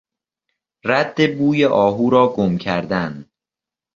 رد 0.85 1.37
بوی 1.37 1.65
آهو 1.65 2.09
را 2.09 2.27
گم 2.33 2.57
کردن 2.57 3.25